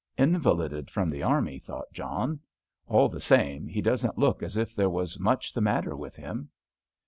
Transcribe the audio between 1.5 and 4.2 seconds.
thought John. "All the same, he doesn't